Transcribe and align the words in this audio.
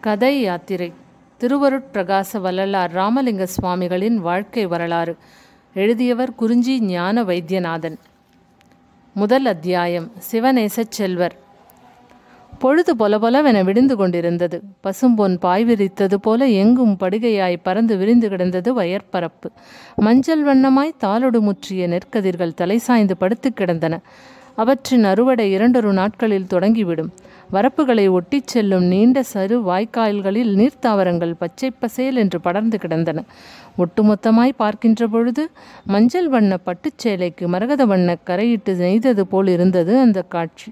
கதை 0.00 0.40
யாத்திரை. 0.40 0.92
திருவருட்பிரகாச 1.40 2.40
வள்ளலார் 2.40 2.92
ராமலிங்க 2.92 3.46
சுவாமிகளின் 3.46 4.14
வாழ்க்கை 4.14 4.66
வரலாறு. 4.66 5.16
எழுதியவர் 5.74 6.34
குறிஞ்சி 6.34 6.80
ஞான 6.80 7.22
வைத்தியநாதன். 7.22 7.98
முதல் 9.14 9.44
அத்தியாயம் 9.44 10.12
சிவநேசச் 10.32 10.90
செல்வர். 10.90 11.38
பொழுது 12.58 12.96
பொலபொலவென 12.96 13.64
விடிந்து 13.64 13.96
கொண்டிருந்தது. 13.96 14.62
பசும்பொன் 14.84 15.36
பாய் 15.36 15.64
விரித்தது 15.64 16.14
போல 16.14 16.46
எங்கும் 16.46 16.96
படுகையாய் 17.00 17.56
பறந்து 17.62 17.96
விரிந்து 17.96 18.28
கிடந்தது 18.28 18.74
வயற்பரப்பு 18.74 19.50
மஞ்சள் 19.96 20.44
வண்ணமாய் 20.44 20.96
தாளொடு 20.98 21.40
முற்றிய 21.40 21.88
நெற்கதிர்கள் 21.88 22.54
தலை 22.54 22.78
சாய்ந்து 22.78 23.16
படுத்து 23.16 23.52
கிடந்தன. 23.52 24.00
அவற்றின் 24.56 25.04
அறுவடை 25.04 25.52
இரண்டொரு 25.52 25.92
நாட்களில் 25.92 26.46
தொடங்கிவிடும். 26.50 27.10
வரப்புகளை 27.52 28.10
ஒட்டிச் 28.10 28.46
செல்லும் 28.46 28.84
நீண்ட 28.84 29.22
சரு 29.34 29.56
வாய்க்கால்களில் 29.68 30.50
நீர்த்தாவரங்கள் 30.60 31.32
பச்சை 31.38 31.70
பசேல் 31.70 32.16
என்று 32.16 32.40
படர்ந்து 32.40 32.78
கிடந்தன. 32.78 33.24
ஒட்டுமொத்தமாய் 33.78 34.52
பார்க்கின்ற 34.56 35.08
பொழுது 35.08 35.50
மஞ்சள் 35.84 36.28
வண்ண 36.28 36.58
பட்டுச்சேலைக்கு 36.66 37.46
மரகத 37.46 37.84
வண்ண 37.86 38.16
கரையிட்டு 38.24 38.74
நெய்தது 38.74 39.20
போல் 39.20 39.46
இருந்தது 39.46 39.98
அந்த 39.98 40.22
காட்சி. 40.22 40.70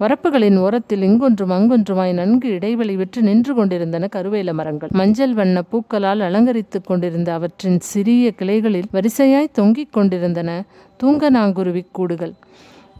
வரப்புகளின் 0.00 0.58
ஓரத்தில் 0.58 1.02
இங்கொன்றும் 1.02 1.50
அங்கொன்றுமாய் 1.50 2.12
நன்கு 2.12 2.48
இடைவெளி 2.48 2.96
விட்டு 2.96 3.22
நின்று 3.22 3.54
கொண்டிருந்தன 3.54 4.08
கருவேல 4.16 4.52
மரங்கள். 4.52 4.88
மஞ்சள் 4.92 5.34
வண்ண 5.34 5.62
பூக்களால் 5.72 6.22
அலங்கரித்துக் 6.28 6.86
கொண்டிருந்த 6.86 7.32
அவற்றின் 7.32 7.80
சிறிய 7.80 8.32
கிளைகளில் 8.32 8.90
வரிசையாய் 8.92 9.50
தொங்கிக் 9.52 9.92
கொண்டிருந்தன 9.92 10.64
தூங்கநாங்குருவி 11.02 11.84
கூடுகள். 11.92 12.34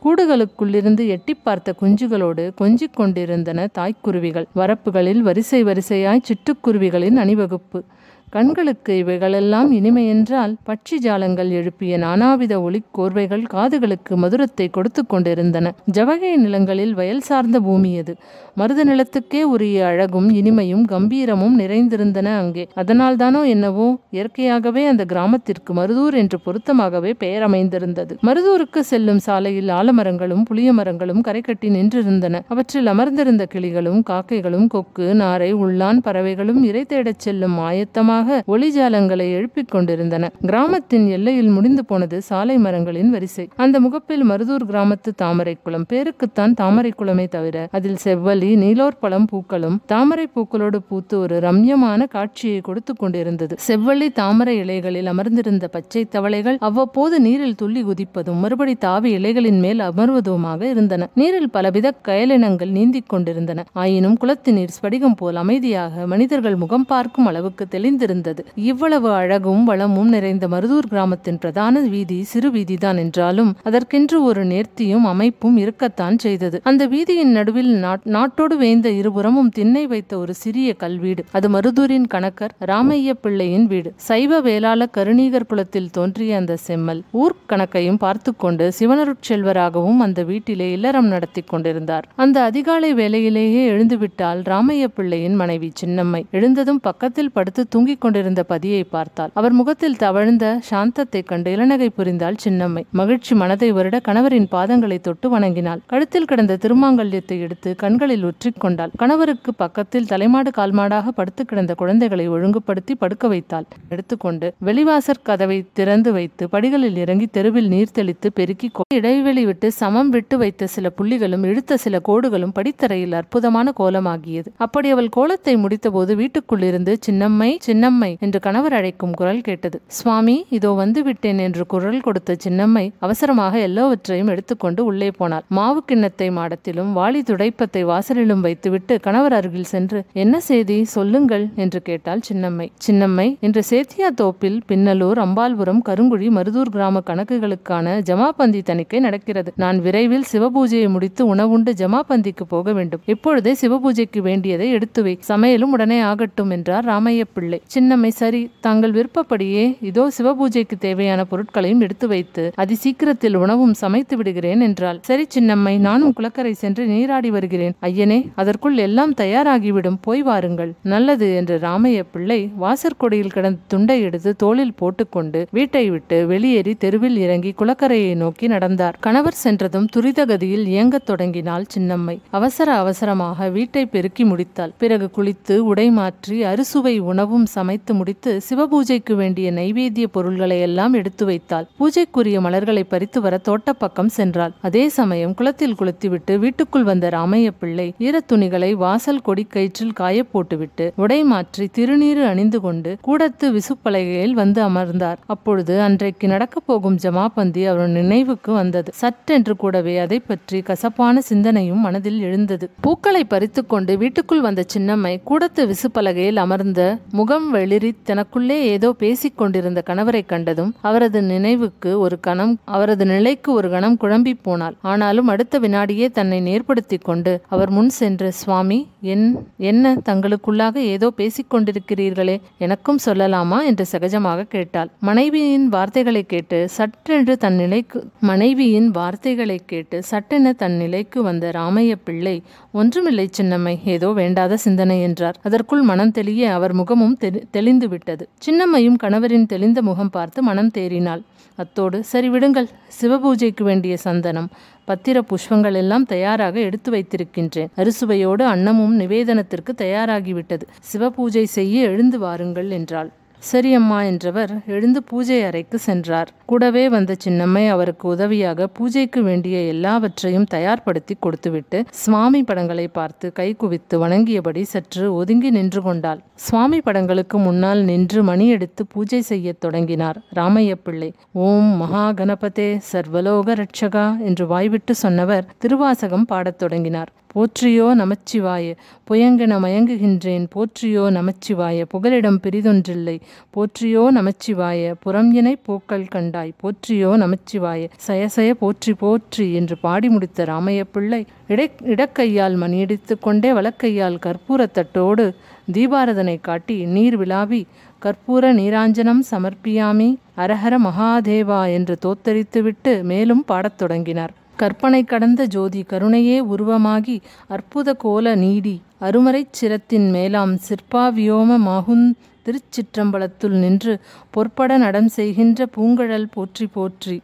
கூடுகளுக்குள்ளிருந்து 0.05 1.07
எட்டி 1.07 1.35
பார்த்த 1.35 1.75
குஞ்சுகளோடு 1.81 2.55
கொஞ்சிக் 2.55 2.95
கொண்டிருந்தன 2.95 3.69
தாய்க்குருவிகள். 3.79 4.47
வரப்புகளில் 4.57 5.19
வரிசை 5.19 5.65
வரிசையாய் 5.65 6.23
சிட்டுக்குருவிகளின் 6.29 7.17
அணிவகுப்பு. 7.17 7.85
கண்களுக்கு 8.33 8.93
இவைகளெல்லாம் 8.99 9.71
இனிமையென்றால் 9.73 10.53
பட்சி 10.67 10.97
ஜாலங்கள் 11.03 11.49
எழுப்பிய 11.51 11.99
நானாவித 11.99 12.55
ஒளிக் 12.63 12.93
கோர்வைகள் 12.99 13.43
காதுகளுக்கு 13.55 14.15
மதுரத்தை 14.17 14.67
கொடுத்து 14.71 15.03
கொண்டிருந்தன. 15.07 15.73
ஜவகை 15.93 16.31
நிலங்களில் 16.37 16.93
வயல் 16.95 17.21
சார்ந்த 17.21 17.61
பூமி 17.61 17.99
அது 17.99 18.17
மருத 18.55 18.85
நிலத்துக்கே 18.85 19.41
உரிய 19.43 19.87
அழகும் 19.87 20.29
இனிமையும் 20.31 20.85
கம்பீரமும் 20.93 21.57
நிறைந்திருந்தன 21.59 22.29
அங்கே. 22.37 22.69
அதனால்தானோ 22.77 23.41
என்னவோ 23.47 23.89
இயற்கையாகவே 24.11 24.85
அந்த 24.87 25.05
கிராமத்திற்கு 25.05 25.75
மருதூர் 25.75 26.15
என்று 26.15 26.41
பொருத்தமாகவே 26.47 27.13
பெயர் 27.19 27.43
அமைந்திருந்தது 27.43 28.17
மருதூருக்கு 28.23 28.83
செல்லும் 28.93 29.19
சாலையில் 29.19 29.69
ஆலமரங்களும் 29.69 30.43
புளிய 30.43 30.73
மரங்களும் 30.73 31.21
கரை 31.21 31.41
கட்டி 31.41 31.69
நின்றிருந்தன. 31.69 32.43
அவற்றில் 32.49 32.87
அமர்ந்திருந்த 32.87 33.47
கிளிகளும் 33.55 34.01
காக்கைகளும் 34.03 34.67
கொக்கு 34.67 35.09
நாரை 35.15 35.55
உள்ளான் 35.55 36.01
பறவைகளும் 36.03 36.63
இறை 36.63 36.85
தேடச் 36.89 37.23
செல்லும் 37.27 37.59
ஆயத்தமாக 37.59 38.19
வேகமாக 38.21 38.43
ஒளிஜாலங்களை 38.55 39.27
எழுப்பிக் 39.37 39.71
கொண்டிருந்தன. 39.71 40.31
கிராமத்தின் 40.41 41.07
எல்லையில் 41.17 41.51
முடிந்து 41.57 41.85
போனது 41.85 42.17
சாலை 42.29 42.57
மரங்களின் 42.59 43.11
வரிசை. 43.11 43.49
அந்த 43.57 43.77
முகப்பில் 43.81 44.25
மருதூர் 44.31 44.65
கிராமத்து 44.71 45.11
தாமரை 45.17 45.55
குளம். 45.63 45.87
பேருக்குத்தான் 45.93 46.55
தாமரை 46.61 46.93
குளமே 46.99 47.27
தவிர 47.29 47.57
அதில் 47.71 47.99
செவ்வலி 48.05 48.51
நீலோர்பழம் 48.65 49.27
பூக்களும் 49.33 49.77
தாமரை 49.87 50.27
பூக்களோடு 50.35 50.81
பூத்து 50.89 51.15
ஒரு 51.21 51.39
ரம்யமான 51.47 52.09
காட்சியை 52.15 52.61
கொடுத்து 52.61 52.95
கொண்டிருந்தது. 52.97 53.57
செவ்வள்ளி 53.69 54.09
தாமரை 54.21 54.57
இலைகளில் 54.59 55.11
அமர்ந்திருந்த 55.13 55.69
பச்சை 55.77 56.05
தவளைகள் 56.05 56.59
அவ்வப்போது 56.69 57.21
நீரில் 57.21 57.59
துள்ளி 57.63 57.85
குதிப்பதும் 57.85 58.41
மறுபடி 58.45 58.75
தாவி 58.87 59.11
இலைகளின் 59.19 59.61
மேல் 59.61 59.83
அமர்வதுமாக 59.91 60.63
இருந்தன. 60.75 61.09
நீரில் 61.15 61.51
பலவித 61.51 61.95
கயலினங்கள் 62.09 62.75
நீந்திக் 62.79 63.11
கொண்டிருந்தன. 63.13 63.65
ஆயினும் 63.73 64.17
குளத்து 64.17 64.53
நீர் 64.53 64.77
ஸ்படிகம் 64.79 65.17
போல் 65.17 65.41
அமைதியாக 65.45 66.07
மனிதர்கள் 66.07 66.57
முகம் 66.57 66.87
பார்க்கும் 66.87 67.27
அளவுக்கு 67.27 67.65
தெளிந்திருந்தது 67.71 68.09
இவ்வளவு 68.55 69.09
அழகும் 69.13 69.65
வளமும் 69.65 70.09
நிறைந்த 70.09 70.49
மருதூர் 70.49 70.89
கிராமத்தின் 70.89 71.39
பிரதான 71.39 71.81
வீதி 71.81 72.23
சிறு 72.23 72.51
வீதிதான் 72.51 72.99
என்றாலும் 72.99 73.57
அதற்கென்று 73.63 74.23
ஒரு 74.23 74.45
நேர்த்தியும் 74.45 75.07
அமைப்பும் 75.13 75.57
இருக்கத்தான் 75.57 76.19
செய்தது. 76.19 76.61
அந்த 76.63 76.89
வீதியின் 76.89 77.33
நடுவில் 77.39 77.73
நாட்டோடு 78.17 78.57
வேந்த 78.59 78.91
இருபுறமும் 78.91 79.49
திண்ணை 79.49 79.87
வைத்த 79.87 80.19
ஒரு 80.19 80.35
சிறிய 80.35 80.75
கல்வீடு. 80.75 81.25
அது 81.31 81.49
மருதூரின் 81.49 82.07
கணக்கர் 82.15 82.55
ராமைய 82.67 83.11
பிள்ளையின் 83.23 83.67
வீடு. 83.67 83.93
சைவ 83.97 84.41
வேளாள 84.41 84.89
கருணீகர் 84.97 85.49
குலத்தில் 85.49 85.91
தோன்றிய 85.91 86.37
அந்த 86.37 86.57
செம்மல். 86.57 87.03
ஊர்க்கணக்கையும் 87.23 87.99
பார்த்து 87.99 88.37
கொண்டு 88.37 88.73
சிவனருட்செல்வராகவும் 88.79 90.03
அந்த 90.07 90.23
வீட்டிலே 90.23 90.73
இல்லறம் 90.73 91.07
நடத்தி 91.07 91.43
கொண்டிருந்தார். 91.43 92.09
அந்த 92.17 92.43
அதிகாலை 92.43 92.95
வேளையிலேயே 92.95 93.65
எழுந்துவிட்டால் 93.71 94.41
ராமைய 94.53 94.87
பிள்ளையின் 94.95 95.35
மனைவி 95.35 95.73
சின்னம்மை. 95.81 96.23
எழுந்ததும் 96.31 96.81
பக்கத்தில் 96.81 97.33
படுத்து 97.33 97.69
தூங்கிக் 97.69 98.00
கொண்டிருந்த 98.05 98.43
பதியை 98.53 98.83
பார்த்தாள். 98.95 99.33
அவர் 99.39 99.55
முகத்தில் 99.61 99.99
தவழ்ந்த 100.03 100.45
சாந்தத்தை 100.71 101.21
கண்டு 101.31 101.49
இளநகை 101.57 101.89
புரிந்தாள் 101.99 102.39
சின்னம்மை. 102.45 102.83
மகிழ்ச்சி 103.01 103.35
மனதை 103.43 103.71
வருட 103.79 103.97
கணவரின் 104.09 104.49
பாதங்களை 104.55 104.99
தொட்டு 105.01 105.29
வணங்கினாள். 105.35 105.83
கழுத்தில் 105.93 106.29
கிடந்த 106.31 106.59
திருமாங்கல்யத்தை 106.65 107.39
எடுத்து 107.47 107.73
கண்களில் 107.83 108.25
ஒற்றிக் 108.31 108.61
கொண்டாள். 108.65 108.95
கணவருக்கு 109.03 109.53
பக்கத்தில் 109.55 110.09
தலைமாடு 110.13 110.53
கால்மாடாக 110.59 111.15
படுத்து 111.19 111.45
கிடந்த 111.45 111.75
குழந்தைகளை 111.75 112.27
ஒழுங்குபடுத்தி 112.29 112.95
படுக்க 112.95 113.29
வைத்தாள். 113.35 113.67
எடுத்துக்கொண்டு 113.95 114.49
வெளிவாசற் 114.69 115.25
கதவை 115.31 115.59
திறந்து 115.73 116.13
வைத்து 116.19 116.47
படிகளில் 116.55 116.99
இறங்கி 117.05 117.29
தெருவில் 117.37 117.71
நீர் 117.75 117.97
தெளித்து 117.99 118.29
பெருக்கி 118.33 118.71
இடைவெளி 118.99 119.43
விட்டு 119.51 119.69
சமம் 119.81 120.11
விட்டு 120.15 120.37
வைத்த 120.39 120.69
சில 120.75 120.87
புள்ளிகளும் 120.99 121.45
இழுத்த 121.51 121.79
சில 121.85 121.99
கோடுகளும் 122.09 122.55
படித்தரையில் 122.59 123.17
அற்புதமான 123.21 123.73
கோலமாகியது. 123.81 124.49
அப்படி 124.65 124.89
அவள் 124.91 125.09
கோலத்தை 125.19 125.55
முடித்தபோது 125.65 126.13
வீட்டுக்குள்ளிருந்து 126.21 126.93
சின்னம்மை 127.07 127.09
சின்னம்மை 127.09 127.51
சின்னம்மை 127.81 128.09
என்று 128.25 128.39
கணவர் 128.45 128.75
அழைக்கும் 128.79 129.13
குரல் 129.19 129.45
கேட்டது. 129.47 129.77
சுவாமி 129.99 130.35
இதோ 130.57 130.71
வந்து 130.81 131.01
விட்டேன் 131.07 131.39
என்று 131.45 131.63
குரல் 131.73 132.03
கொடுத்த 132.07 132.35
சின்னம்மை 132.45 132.83
அவசரமாக 133.05 133.55
எல்லாவற்றையும் 133.67 134.31
எடுத்துக்கொண்டு 134.33 134.81
உள்ளே 134.89 135.09
போனாள். 135.19 135.45
மாவு 135.59 135.81
கிண்ணத்தை 135.91 136.29
மாடத்திலும் 136.39 136.91
வாளி 136.99 137.21
துடைப்பத்தை 137.29 137.83
வாசலிலும் 137.91 138.43
வைத்துவிட்டு 138.47 138.97
கணவர் 139.07 139.37
அருகில் 139.39 139.71
சென்று 139.73 140.01
என்ன 140.25 140.41
செய்தி? 140.49 140.77
சொல்லுங்கள் 140.97 141.47
என்று 141.65 141.81
கேட்டாள் 141.89 142.25
சின்னம்மை. 142.29 142.67
சின்னம்மை 142.87 143.27
இன்று 143.49 143.63
சேத்தியா 143.71 144.11
தோப்பில் 144.21 144.59
பின்னலூர் 144.73 145.21
அம்பாள்புரம் 145.25 145.81
கருங்குழி 145.89 146.29
மருதூர் 146.39 146.73
கிராம 146.77 147.03
கணக்குகளுக்கான 147.11 147.97
ஜமாபந்தி 148.11 148.63
தணிக்கை 148.73 149.03
நடக்கிறது. 149.07 149.53
நான் 149.65 149.81
விரைவில் 149.87 150.29
சிவபூஜையை 150.33 150.91
முடித்து 150.97 151.25
உணவுண்டு 151.35 151.75
ஜமாபந்திக்கு 151.83 152.47
போக 152.55 152.69
வேண்டும். 152.81 153.05
இப்பொழுதே 153.15 153.55
சிவபூஜைக்கு 153.63 154.23
வேண்டியதை 154.29 154.69
எடுத்து 154.79 155.03
வை. 155.09 155.17
சமையலும் 155.33 155.75
உடனே 155.79 156.01
ஆகட்டும் 156.13 156.55
என்றார் 156.59 156.89
ராமைய 156.93 157.25
பிள்ளை. 157.35 157.61
சின்னம்மை 157.75 158.09
சரி 158.21 158.41
தாங்கள் 158.61 158.95
விருப்பப்படியே 158.97 159.65
இதோ 159.89 160.05
சிவபூஜைக்கு 160.17 160.77
தேவையான 160.85 161.21
பொருட்களையும் 161.25 161.83
எடுத்து 161.87 162.07
வைத்து 162.09 162.45
அதி 162.63 162.75
சீக்கிரத்தில் 162.75 163.37
உணவும் 163.37 163.75
சமைத்து 163.75 164.15
விடுகிறேன் 164.17 164.63
என்றாள். 164.67 164.99
சரி 165.09 165.25
சின்னம்மை 165.35 165.75
நானும் 165.79 166.15
குளக்கரை 166.19 166.53
சென்று 166.53 166.85
நீராடி 166.87 167.31
வருகிறேன். 167.31 167.75
ஐயனே 167.89 168.19
அதற்குள் 168.35 168.79
எல்லாம் 168.87 169.13
தயாராகிவிடும். 169.15 169.99
போய் 170.07 170.23
வாருங்கள். 170.23 170.73
நல்லது 170.93 171.29
என்று 171.35 171.59
ராமைய 171.67 172.01
பிள்ளை 172.15 172.41
வாசற்கொடியில் 172.65 173.35
கிடந்த 173.37 173.63
துண்டை 173.67 173.99
எடுத்து 174.09 174.33
தோளில் 174.37 174.75
போட்டுக்கொண்டு 174.75 175.43
வீட்டை 175.59 175.85
விட்டு 175.91 176.19
வெளியேறி 176.33 176.75
தெருவில் 176.87 177.17
இறங்கி 177.17 177.53
குளக்கரையை 177.61 178.13
நோக்கி 178.15 178.49
நடந்தார். 178.55 178.99
கணவர் 179.01 179.41
சென்றதும் 179.45 179.89
துரிதகதியில் 179.97 180.67
இயங்கத் 180.75 181.09
தொடங்கினாள் 181.13 181.69
சின்னம்மை. 181.77 182.17
அவசர 182.31 182.69
அவசரமாக 182.83 183.49
வீட்டை 183.59 183.87
பெருக்கி 183.87 184.25
முடித்தாள். 184.25 184.75
பிறகு 184.79 185.09
குளித்து 185.17 185.57
உடை 185.71 185.89
மாற்றி 185.91 186.37
அறுசுவை 186.53 186.97
உணவும் 187.13 187.49
சமைத்து 187.61 187.95
முடித்து 188.01 188.33
சிவபூஜைக்கு 188.49 189.15
வேண்டிய 189.23 189.49
நைவேத்திய 189.61 190.07
பொருள்களை 190.17 190.61
எல்லாம் 190.67 190.95
எடுத்து 191.01 191.25
வைத்தாள். 191.31 191.67
பூஜைக்குரிய 191.81 192.39
மலர்களை 192.47 192.85
பறித்து 192.93 193.19
வர 193.27 193.35
தோட்டப்பக்கம் 193.49 194.13
சென்றாள். 194.17 194.53
அதே 194.69 194.85
சமயம் 194.99 195.35
குளத்தில் 195.39 195.77
குளித்துவிட்டு 195.81 196.33
வீட்டுக்குள் 196.45 196.87
வந்த 196.89 197.07
ராமைய 197.15 197.49
பிள்ளை 197.61 197.87
ஈரத்துணிகளை 198.07 198.71
வாசல் 198.83 199.23
கொடி 199.27 199.45
கயிற்றில் 199.55 199.95
காய 200.01 200.19
போட்டுவிட்டு 200.33 200.85
உடை 201.03 201.19
மாற்றி 201.31 201.65
திருநீறு 201.77 202.23
அணிந்து 202.31 202.59
கொண்டு 202.67 202.91
கூடத்து 203.07 203.47
விசுப்பலகையில் 203.57 204.35
வந்து 204.41 204.61
அமர்ந்தார். 204.69 205.19
அப்பொழுது 205.35 205.75
அன்றைக்கு 205.87 206.27
நடக்கப் 206.33 206.67
போகும் 206.67 206.99
ஜமாபந்தி 207.05 207.65
அவர் 207.73 207.91
நினைவுக்கு 207.99 208.51
வந்தது. 208.53 208.91
சட்டென்று 209.03 209.57
கூடவே 209.63 209.95
அதை 210.05 210.19
பற்றி 210.31 210.61
கசப்பான 210.71 211.23
சிந்தனையும் 211.31 211.85
மனதில் 211.87 212.21
எழுந்தது. 212.29 212.69
பூக்களை 212.87 213.23
பறித்து 213.35 213.65
கொண்டு 213.73 213.95
வீட்டுக்குள் 214.03 214.45
வந்த 214.49 214.65
சின்னம்மை 214.75 215.15
கூடத்து 215.31 215.65
விசுப்பலகையில் 215.73 216.43
அமர்ந்த 216.45 216.81
முகம் 217.19 217.49
வெளிரி 217.55 217.91
தனக்குள்ளே 218.05 218.57
ஏதோ 218.75 218.89
பேசிக் 218.93 219.37
கொண்டிருந்த 219.37 219.83
கணவரை 219.87 220.23
கண்டதும் 220.27 220.75
அவரது 220.81 221.23
நினைவுக்கு 221.23 221.91
ஒரு 221.99 222.21
கணம் 222.21 222.53
அவரது 222.65 223.05
நிலைக்கு 223.05 223.53
ஒரு 223.53 223.71
கணம் 223.71 223.99
குழம்பி 224.01 224.35
போனாள். 224.43 224.77
ஆனாலும் 224.83 225.29
அடுத்த 225.29 225.59
வினாடியே 225.59 226.07
தன்னை 226.11 226.39
நேர்படுத்திக் 226.41 227.05
கொண்டு 227.05 227.33
அவர் 227.49 227.71
முன் 227.71 227.91
சென்று 227.91 228.33
சுவாமி 228.33 228.79
என் 229.15 229.27
என்ன 229.57 229.95
தங்களுக்குள்ளாக 230.09 230.77
ஏதோ 230.95 231.11
பேசிக் 231.11 231.51
கொண்டிருக்கிறீர்களே 231.55 232.37
எனக்கும் 232.59 233.01
சொல்லலாமா? 233.05 233.59
என்று 233.65 233.87
சகஜமாக 233.93 234.47
கேட்டாள். 234.49 234.91
மனைவியின் 235.01 235.67
வார்த்தைகளை 235.69 236.23
கேட்டு 236.27 236.59
சட்டென்று 236.69 237.37
தன் 237.37 237.55
நிலைக்கு 237.55 237.99
மனைவியின் 238.21 238.89
வார்த்தைகளை 238.91 239.59
கேட்டு 239.67 239.99
சட்டென 240.03 240.53
தன் 240.53 240.77
நிலைக்கு 240.77 241.19
வந்த 241.23 241.51
ராமைய 241.51 241.95
பிள்ளை 242.05 242.37
ஒன்றுமில்லை 242.73 243.27
சின்னம்மை 243.39 243.75
ஏதோ 243.85 244.09
வேண்டாத 244.13 244.57
சிந்தனை 244.57 244.99
என்றார். 245.03 245.39
அதற்குள் 245.43 245.83
மனம் 245.83 246.11
தெளிய 246.11 246.53
அவர் 246.55 246.73
முகமும் 246.73 247.17
தெரி 247.17 247.40
தெளிந்து 247.51 247.89
விட்டது. 247.89 248.29
சின்னம்மையும் 248.47 248.99
கணவரின் 249.03 249.47
தெளிந்த 249.47 249.83
முகம் 249.83 250.11
பார்த்து 250.11 250.43
மனம் 250.43 250.71
தேறினாள். 250.79 251.23
அத்தோடு 251.57 252.05
சரி 252.05 252.29
விடுங்கள் 252.29 252.69
சிவபூஜைக்கு 253.01 253.63
வேண்டிய 253.63 253.97
சந்தனம் 253.97 254.49
பத்திர 254.85 255.25
புஷ்பங்கள் 255.31 255.75
எல்லாம் 255.75 256.05
தயாராக 256.05 256.61
எடுத்து 256.61 256.91
வைத்திருக்கின்றேன். 256.93 257.71
அறுசுவையோடு 257.77 258.45
அன்னமும் 258.55 258.95
நிவேதனத்திற்கு 259.01 259.73
தயாராகிவிட்டது. 259.79 260.65
சிவபூஜை 260.93 261.43
செய்ய 261.43 261.89
எழுந்து 261.89 262.19
வாருங்கள் 262.19 262.71
என்றாள். 262.71 263.11
சரி 263.43 263.75
அம்மா 263.75 264.03
என்றவர் 264.03 264.51
எழுந்து 264.67 265.03
பூஜை 265.03 265.43
அறைக்கு 265.43 265.79
சென்றார். 265.79 266.31
கூடவே 266.47 266.89
வந்த 266.89 267.17
சின்னம்மை 267.25 267.69
அவருக்கு 267.69 268.09
உதவியாக 268.09 268.67
பூஜைக்கு 268.67 269.23
வேண்டிய 269.23 269.59
எல்லாவற்றையும் 269.61 270.47
தயார்படுத்தி 270.51 271.15
கொடுத்துவிட்டு 271.21 271.85
சுவாமி 271.91 272.43
படங்களை 272.43 272.89
பார்த்து 272.89 273.33
கை 273.33 273.55
குவித்து 273.55 274.09
வணங்கியபடி 274.09 274.63
சற்று 274.63 275.15
ஒதுங்கி 275.15 275.51
நின்று 275.51 275.83
கொண்டாள். 275.83 276.21
சுவாமி 276.35 276.81
படங்களுக்கு 276.81 277.39
முன்னால் 277.39 277.79
நின்று 277.79 278.23
மணி 278.23 278.49
எடுத்து 278.49 278.87
பூஜை 278.87 279.21
செய்யத் 279.21 279.61
தொடங்கினார். 279.61 280.21
ராமைய 280.35 280.75
பிள்ளை 280.75 281.13
ஓம் 281.33 281.71
மகா 281.77 282.13
கணபதே 282.13 282.81
சர்வலோக 282.93 283.57
ரட்சகா 283.63 284.19
என்று 284.19 284.47
வாய்விட்டு 284.47 284.95
சொன்னவர் 284.95 285.47
திருவாசகம் 285.59 286.25
பாடத் 286.25 286.59
தொடங்கினார். 286.59 287.13
போற்றியோ 287.35 287.95
நமச்சிவாய 287.95 288.75
புயங்கென 289.11 289.59
மயங்குகின்றேன் 289.61 290.47
போற்றியோ 290.55 291.05
நமச்சிவாய 291.11 291.85
புகலிடம் 291.85 292.39
பெரிதொன்றில்லை 292.39 293.21
போற்றியோ 293.51 294.05
நமச்சிவாய 294.11 294.95
புறம் 295.01 295.33
இணை 295.33 295.57
பூக்கள் 295.57 296.07
கண்டாய் 296.09 296.53
போற்றியோ 296.63 297.13
நமச்சிவாய 297.17 297.89
சயசய 298.07 298.51
போற்றி 298.55 298.95
போற்றி 298.95 299.53
என்று 299.53 299.77
பாடி 299.79 300.09
முடித்த 300.09 300.45
ராமைய 300.45 300.85
பிள்ளை 300.93 301.27
இடை 301.47 301.69
இடக்கையால் 301.85 302.57
மணியடித்து 302.57 303.19
கொண்டே 303.19 303.53
வலக்கையால் 303.53 304.19
கற்பூரத்தட்டோடு 304.27 305.27
தீபாரதனை 305.73 306.41
காட்டி 306.41 306.85
நீர் 306.87 307.17
விழாவி 307.17 307.63
கற்பூர 308.05 308.53
நீராஞ்சனம் 308.55 309.23
சமர்ப்பியாமி 309.31 310.11
அரஹர 310.37 310.75
மகாதேவா 310.79 311.63
என்று 311.73 311.97
தோத்தரித்துவிட்டு 312.05 313.03
மேலும் 313.03 313.45
பாடத் 313.45 313.79
தொடங்கினார். 313.79 314.35
கற்பனை 314.61 315.05
கடந்த 315.05 315.43
ஜோதி 315.45 315.83
கருணையே 315.83 316.39
உருவமாகி 316.55 317.15
அற்புத 317.49 317.95
கோல 317.95 318.35
நீடி 318.35 318.75
அருமறைச் 319.01 319.55
சிரத்தின் 319.59 320.09
மேலாம் 320.11 320.53
சிற்பாவியோம 320.67 321.57
மாகுந் 321.69 322.05
திருச்சிற்றம்பலத்துள் 322.47 323.57
நின்று 323.63 323.93
பொற்பட 324.31 324.77
நடம் 324.77 325.09
செய்கின்ற 325.09 325.67
பூங்கழல் 325.67 326.29
போற்றி 326.31 326.67
போற்றி. 326.67 327.17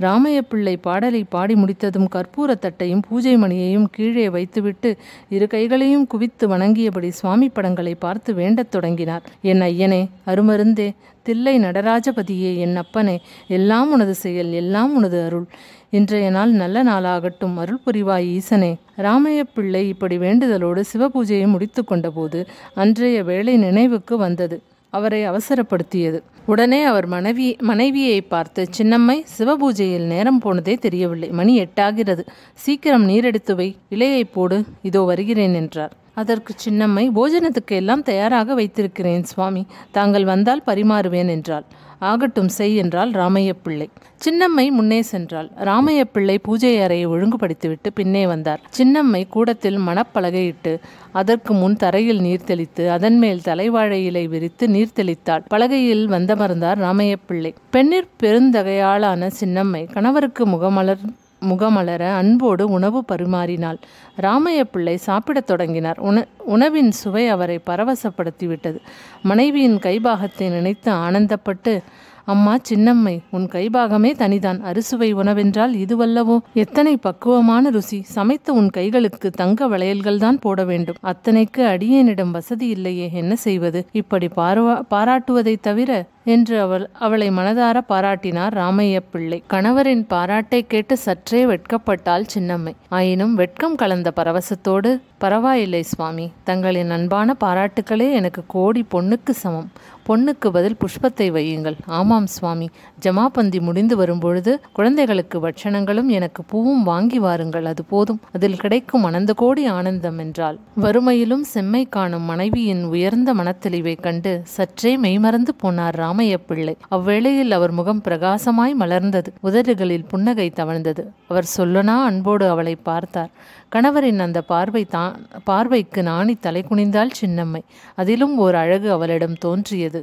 ராமையப்பிள்ளை 0.00 0.74
பாடலை 0.80 1.22
பாடி 1.28 1.54
முடித்ததும் 1.54 2.08
கற்பூரத்தட்டையும் 2.14 3.02
பூஜை 3.08 3.34
மணியையும் 3.36 3.88
கீழே 3.90 4.26
வைத்துவிட்டு 4.28 4.90
இரு 5.28 5.46
கைகளையும் 5.46 6.06
குவித்து 6.06 6.46
வணங்கியபடி 6.48 7.08
சுவாமி 7.20 7.48
படங்களை 7.48 7.94
பார்த்து 7.94 8.32
வேண்டத் 8.34 8.70
தொடங்கினார். 8.70 9.26
என் 9.42 9.64
ஐயனே 9.70 10.02
அருமருந்தே 10.26 10.88
தில்லை 11.28 11.54
நடராஜபதியே 11.58 12.50
என் 12.56 12.76
அப்பனே 12.76 13.16
எல்லாம் 13.48 13.90
உனது 13.90 14.14
செயல் 14.14 14.52
எல்லாம் 14.52 14.94
உனது 14.94 15.18
அருள். 15.24 15.46
இன்றைய 15.90 16.30
நாள் 16.30 16.52
நல்ல 16.62 16.78
நாளாகட்டும் 16.84 17.56
அருள் 17.56 17.84
புரிவாய் 17.86 18.26
ஈசனே. 18.36 18.72
ராமைய 18.98 19.42
பிள்ளை 19.54 19.82
இப்படி 19.88 20.18
வேண்டுதலோடு 20.18 20.82
சிவபூஜையை 20.92 21.46
முடித்து 21.46 21.82
கொண்டபோது 21.84 22.40
அன்றைய 22.74 23.18
வேளை 23.24 23.56
நினைவுக்கு 23.56 24.16
வந்தது. 24.16 24.58
அவரை 24.92 25.20
அவசரப்படுத்தியது. 25.30 26.18
உடனே 26.46 26.80
அவர் 26.82 27.06
மனைவி 27.06 27.56
மனைவியை 27.60 28.20
பார்த்து 28.20 28.62
சின்னம்மை 28.78 29.16
சிவபூஜையில் 29.38 30.06
நேரம் 30.14 30.38
போனதே 30.38 30.74
தெரியவில்லை. 30.74 31.28
மணி 31.30 31.54
எட்டாகிறது. 31.60 32.22
சீக்கிரம் 32.64 33.08
நீரெடுத்து 33.08 33.54
வை. 33.54 33.68
இலையை 33.90 34.22
போடு. 34.32 34.58
இதோ 34.82 35.02
வருகிறேன் 35.02 35.54
என்றார். 35.54 35.94
அதற்கு 36.20 36.52
சின்னம்மை 36.64 37.04
போஜனத்துக்கு 37.18 37.74
எல்லாம் 37.80 38.02
தயாராக 38.02 38.54
வைத்திருக்கிறேன் 38.54 39.28
சுவாமி. 39.32 39.62
தாங்கள் 39.90 40.24
வந்தால் 40.24 40.66
பரிமாறுவேன் 40.66 41.30
என்றாள். 41.36 41.66
ஆகட்டும் 42.10 42.50
செய் 42.56 42.74
என்றால் 42.76 43.12
ராமைய 43.20 43.52
பிள்ளை 43.62 43.86
சின்னம்மை 44.24 44.64
முன்னே 44.76 44.98
சென்றாள். 45.12 45.48
ராமைய 45.68 46.00
பிள்ளை 46.12 46.36
பூஜை 46.38 46.72
அறையை 46.80 47.06
ஒழுங்குபடுத்திவிட்டு 47.06 47.88
பின்னே 47.94 48.22
வந்தார். 48.26 48.60
சின்னம்மை 48.78 49.22
கூடத்தில் 49.28 49.78
மணப்பலகையிட்டு 49.78 50.72
அதற்கு 51.12 51.52
முன் 51.54 51.76
தரையில் 51.76 52.20
நீர் 52.20 52.48
தெளித்து 52.50 52.84
அதன் 52.90 53.18
மேல் 53.18 53.44
தலைவாழை 53.44 54.00
இலை 54.10 54.24
விரித்து 54.26 54.66
நீர் 54.68 54.96
தெளித்தாள். 54.96 55.44
பலகையில் 55.54 56.04
வந்தமர்ந்தார் 56.08 56.80
ராமைய 56.86 57.16
பிள்ளை 57.26 57.52
பெண்ணிற் 57.70 58.12
பெருந்தகையாளான 58.22 59.30
சின்னம்மை 59.40 59.82
கணவருக்கு 59.92 60.46
முகமலர் 60.46 61.04
முகமலர 61.40 62.14
அன்போடு 62.14 62.68
உணவு 62.68 63.04
பரிமாறினாள். 63.12 63.76
ராமைய 64.20 64.64
பிள்ளை 64.72 64.96
சாப்பிடத் 64.96 65.46
தொடங்கினார். 65.46 65.98
உண 65.98 66.26
உணவின் 66.38 66.90
சுவை 66.90 67.28
அவரை 67.28 67.60
பரவசப்படுத்திவிட்டது. 67.66 68.78
மனைவியின் 69.22 69.76
கைபாகத்தை 69.76 70.48
நினைத்து 70.50 70.92
ஆனந்தப்பட்டு 70.92 71.82
அம்மா 72.28 72.56
சின்னம்மை 72.70 73.20
உன் 73.30 73.46
கைபாகமே 73.46 74.12
தனிதான். 74.12 74.60
அறுசுவை 74.60 75.12
உணவென்றால் 75.12 75.74
இதுவல்லவோ? 75.74 76.38
எத்தனை 76.54 76.96
பக்குவமான 76.96 77.70
ருசி. 77.70 78.02
சமைத்த 78.02 78.52
உன் 78.52 78.70
கைகளுக்கு 78.76 79.30
தங்க 79.30 79.68
வளையல்கள் 79.68 80.18
தான் 80.18 80.38
போட 80.38 80.64
வேண்டும். 80.64 80.94
அத்தனைக்கு 81.00 81.58
அடியேனிடம் 81.58 82.30
வசதி 82.30 82.68
இல்லையே 82.68 83.10
என்ன 83.12 83.36
செய்வது? 83.36 83.86
இப்படி 83.92 84.28
பாரா 84.36 84.82
பாராட்டுவதைத் 84.90 85.60
தவிர 85.60 86.06
என்று 86.24 86.60
அவள் 86.60 86.88
அவளை 86.92 87.30
மனதார 87.30 87.80
பாராட்டினார் 87.88 88.54
ராமைய 88.54 89.00
பிள்ளை 89.10 89.42
கணவரின் 89.50 90.04
பாராட்டை 90.08 90.66
கேட்டு 90.66 90.96
சற்றே 90.96 91.44
வெட்கப்பட்டாள் 91.44 92.24
சின்னம்மை. 92.38 92.72
ஆயினும் 92.88 93.34
வெட்கம் 93.34 93.74
கலந்த 93.74 94.12
பரவசத்தோடு 94.16 95.00
பரவாயில்லை 95.18 95.82
சுவாமி 95.82 96.32
தங்களின் 96.44 96.90
அன்பான 96.90 97.36
பாராட்டுக்களே 97.40 98.12
எனக்கு 98.12 98.42
கோடி 98.46 98.84
பொண்ணுக்கு 98.92 99.30
சமம். 99.30 99.70
பொண்ணுக்கு 100.08 100.48
பதில் 100.56 100.76
புஷ்பத்தை 100.82 101.26
வையுங்கள். 101.36 101.76
ஆமாம் 101.98 102.26
சுவாமி. 102.26 102.68
ஜமாபந்தி 103.04 103.60
முடிந்து 103.60 103.96
வரும்பொழுது 103.96 104.52
குழந்தைகளுக்கு 104.72 105.38
பட்சணங்களும் 105.46 106.10
எனக்கு 106.18 106.42
பூவும் 106.44 106.82
வாங்கி 106.82 107.18
வாருங்கள். 107.18 107.64
அது 107.64 107.84
போதும். 107.84 108.20
அதில் 108.32 108.56
கிடைக்கும் 108.56 109.04
அனந்த 109.04 109.32
கோடி 109.32 109.64
ஆனந்தம் 109.66 110.18
என்றால் 110.18 110.58
வறுமையிலும் 110.84 111.44
செம்மை 111.54 111.82
காணும் 111.88 112.26
மனைவியின் 112.30 112.84
உயர்ந்த 112.84 113.34
மனத்தெளிவைக் 113.34 114.04
கண்டு 114.06 114.32
சற்றே 114.56 114.92
மெய்மறந்து 114.96 115.54
போனார் 115.62 115.98
ராமைய 116.02 116.34
பிள்ளை 116.48 116.76
அவ்வேளையில் 116.90 117.54
அவர் 117.58 117.70
முகம் 117.70 118.02
பிரகாசமாய் 118.08 118.74
மலர்ந்தது. 118.80 119.30
உதடுகளில் 119.40 120.08
புன்னகை 120.08 120.48
தவழ்ந்தது. 120.56 121.04
அவர் 121.28 121.48
சொல்லனா 121.56 121.96
அன்போடு 122.08 122.48
அவளை 122.48 122.74
பார்த்தார். 122.76 123.30
கணவரின் 123.74 124.20
அந்த 124.26 124.40
பார்வை 124.42 124.84
தான் 124.84 125.14
பார்வைக்கு 125.44 126.02
நாணி 126.02 126.34
தலை 126.34 126.64
குனிந்தாள் 126.70 127.16
சின்னம்மை. 127.20 127.62
அதிலும் 127.94 128.36
ஓர் 128.38 128.54
அழகு 128.54 128.88
அவளிடம் 128.92 129.36
தோன்றியது. 129.38 129.97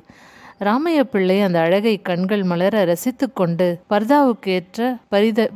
ராமைய 0.60 1.04
பிள்ளை 1.04 1.42
அந்த 1.42 1.60
அழகை 1.60 2.02
கண்கள் 2.02 2.44
மலர 2.44 2.84
ரசித்து 2.84 3.34
கொண்டு 3.34 3.82
பர்தாவுக்கு 3.90 4.50
ஏற்ற 4.50 4.98
பரித 5.10 5.50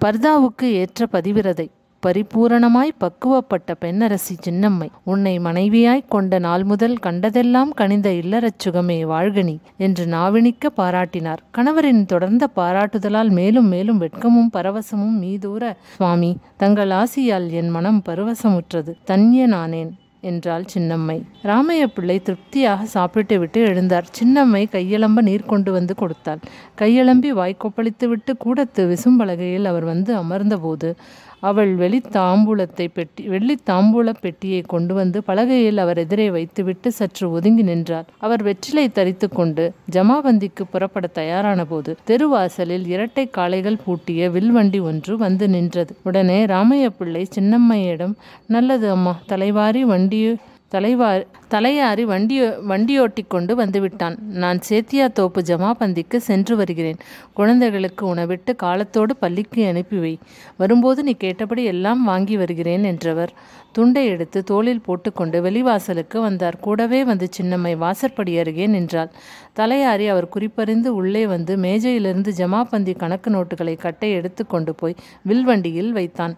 பர்தாவுக்கு 0.00 0.62
ஏற்ற 0.62 1.06
பதிவிரதை 1.12 1.68
பரிபூரணமாய் 2.06 2.90
பக்குவப்பட்ட 3.00 3.74
பெண்ணரசி 3.78 4.36
சின்னம்மை 4.46 4.88
உன்னை 5.04 5.38
மனைவியாய்க் 5.38 6.08
கொண்ட 6.08 6.38
நாள் 6.38 6.64
முதல் 6.64 6.96
கண்டதெல்லாம் 6.96 7.72
கனிந்த 7.72 8.10
இல்லறச் 8.10 8.58
சுகமே 8.58 9.04
வாழ்கனி 9.04 9.56
என்று 9.76 10.06
நாவினிக்க 10.06 10.70
பாராட்டினார். 10.76 11.36
கணவரின் 11.50 12.06
தொடர்ந்த 12.06 12.48
பாராட்டுதலால் 12.56 13.30
மேலும் 13.30 13.66
மேலும் 13.66 14.00
வெட்கமும் 14.00 14.50
பரவசமும் 14.52 15.22
மீதூர 15.22 15.76
சுவாமி 15.96 16.36
தங்கள் 16.56 16.90
ஆசியால் 16.90 17.50
என் 17.50 17.68
மனம் 17.68 18.02
பரவசமுற்றது. 18.06 18.92
தன்ய 19.06 19.48
நானேன். 19.48 19.90
என்றாள் 20.20 20.64
சின்னம்மை. 20.74 21.22
ராமைய 21.42 21.86
பிள்ளை 21.86 22.22
திருப்தியாக 22.22 22.84
சாப்பிட்டு 22.84 23.38
விட்டு 23.38 23.66
எழுந்தார். 23.66 24.04
சின்னம்மை 24.22 24.62
கையெலம்ப 24.72 25.20
நீர் 25.20 25.44
கொண்டு 25.44 25.72
வந்து 25.72 25.94
கொடுத்தாள். 25.94 26.38
கையெலம்பி 26.78 27.30
வாய்க்கொப்பளித்து 27.32 28.06
விட்டு 28.06 28.36
கூடத்து 28.36 28.84
விசும்பலகையில் 28.86 29.64
அவர் 29.64 29.84
வந்து 29.84 30.16
அமர்ந்தபோது 30.16 30.96
அவள் 31.40 31.72
வெளித்தாம்பூலத்தை 31.76 32.86
பெட்டி 32.94 33.28
வெள்ளித்தாம்பூல 33.28 34.14
பெட்டியை 34.20 34.60
கொண்டு 34.66 34.94
வந்து 34.94 35.22
பலகையில் 35.22 35.78
அவர் 35.78 35.98
எதிரே 35.98 36.30
வைத்துவிட்டு 36.30 36.92
சற்று 36.92 37.30
ஒதுங்கி 37.30 37.62
நின்றார். 37.62 38.06
அவர் 38.18 38.42
வெற்றிலை 38.42 38.86
தரித்து 38.88 39.28
கொண்டு 39.28 39.72
ஜமாபந்திக்கு 39.92 40.64
புறப்பட 40.70 41.06
தயாரான 41.06 41.64
போது 41.64 41.96
தெருவாசலில் 42.06 42.86
இரட்டை 42.86 43.30
காளைகள் 43.30 43.82
பூட்டிய 43.84 44.30
வில்வண்டி 44.30 44.80
ஒன்று 44.80 45.16
வந்து 45.16 45.48
நின்றது. 45.48 45.94
உடனே 46.02 46.46
ராமைய 46.46 46.88
பிள்ளை 46.98 47.26
சின்னம்மையிடம் 47.34 48.14
நல்லது 48.46 48.90
அம்மா 48.90 49.14
தலைவாரி 49.26 49.84
வண்டி 49.84 50.20
தலைவா 50.68 51.14
தலையாரி 51.50 52.02
வண்டி 52.02 52.42
வண்டியோட்டி 52.42 53.22
கொண்டு 53.28 53.52
வந்துவிட்டான். 53.56 54.18
நான் 54.18 54.58
சேத்தியா 54.68 55.12
தோப்பு 55.12 55.40
ஜமாபந்திக்கு 55.40 56.16
சென்று 56.16 56.56
வருகிறேன். 56.56 56.98
குழந்தைகளுக்கு 57.34 58.06
உணவிட்டு 58.06 58.56
காலத்தோடு 58.56 59.16
பள்ளிக்கு 59.16 59.66
அனுப்பி 59.66 59.96
வை. 59.96 60.18
வரும்போது 60.56 61.02
நீ 61.02 61.12
கேட்டபடி 61.12 61.64
எல்லாம் 61.64 62.04
வாங்கி 62.04 62.36
வருகிறேன் 62.36 62.84
என்றவர். 62.84 63.32
துண்டை 63.72 64.06
எடுத்து 64.06 64.44
தோளில் 64.44 64.80
போட்டுக்கொண்டு 64.80 65.42
வெளிவாசலுக்கு 65.42 66.20
வந்தார். 66.20 66.60
கூடவே 66.60 67.04
வந்து 67.04 67.28
சின்னம்மை 67.40 67.76
வாசற்படி 67.76 68.38
அருகே 68.38 68.66
நின்றாள் 68.66 69.10
தலையாரி 69.56 70.08
அவர் 70.08 70.28
குறிப்பறிந்து 70.28 70.94
உள்ளே 70.94 71.26
வந்து 71.26 71.56
மேஜையிலிருந்து 71.56 72.32
ஜமாபந்தி 72.38 72.96
கணக்கு 72.96 73.30
நோட்டுகளை 73.30 73.76
கட்டை 73.76 74.10
எடுத்து 74.10 74.46
கொண்டு 74.46 74.74
போய் 74.74 75.00
வில்வண்டியில் 75.28 75.90
வைத்தான். 75.90 76.36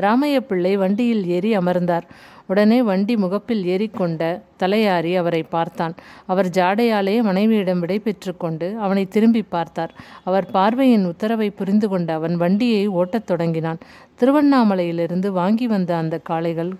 ராமைய 0.00 0.40
பிள்ளை 0.40 0.76
வண்டியில் 0.76 1.26
ஏறி 1.26 1.54
அமர்ந்தார். 1.54 2.06
உடனே 2.50 2.78
வண்டி 2.82 3.14
முகப்பில் 3.16 3.62
ஏறிக்கொண்ட 3.74 4.22
தலையாரி 4.62 5.12
அவரை 5.16 5.42
பார்த்தான். 5.54 5.94
அவர் 6.26 6.48
ஜாடையாலே 6.58 7.14
மனைவியிடம் 7.22 7.80
விடை 7.80 7.98
பெற்றுக்கொண்டு 7.98 8.68
அவனை 8.78 9.04
திரும்பி 9.08 9.42
பார்த்தார். 9.54 9.92
அவர் 10.28 10.46
பார்வையின் 10.50 11.06
உத்தரவை 11.06 11.50
புரிந்து 11.50 11.88
கொண்ட 11.88 12.10
அவன் 12.18 12.36
வண்டியை 12.36 12.82
ஓட்டத் 13.00 13.28
தொடங்கினான். 13.30 13.80
திருவண்ணாமலையிலிருந்து 14.20 15.28
வாங்கி 15.40 15.66
வந்த 15.74 15.90
அந்த 15.96 16.18
காளைகள் 16.30 16.72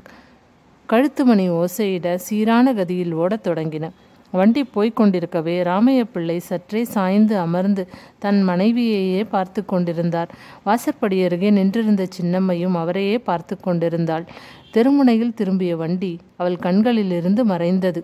கழுத்து 0.87 1.25
மணி 1.25 1.47
ஓசையிட 1.51 2.15
சீரான 2.29 2.73
கதியில் 2.73 3.13
ஓடத் 3.23 3.47
தொடங்கின. 3.49 3.89
வண்டி 4.33 4.65
போய்க் 4.65 4.97
கொண்டிருக்கவே 4.97 5.63
ராமைய 5.63 6.03
பிள்ளை 6.13 6.39
சற்றே 6.39 6.85
சாய்ந்து 6.85 7.39
அமர்ந்து 7.39 7.89
தன் 8.19 8.41
மனைவியையே 8.49 9.25
பார்த்து 9.25 9.65
கொண்டிருந்தார். 9.65 10.31
வாசற்படி 10.65 11.25
அருகே 11.25 11.51
நின்றிருந்த 11.51 12.07
சின்னம்மையும் 12.19 12.79
அவரையே 12.83 13.19
பார்த்து 13.19 13.57
கொண்டிருந்தாள். 13.61 14.27
தெருமுனையில் 14.75 15.35
திரும்பிய 15.35 15.77
வண்டி 15.77 16.19
அவள் 16.37 16.57
கண்களிலிருந்து 16.57 17.45
மறைந்தது. 17.45 18.03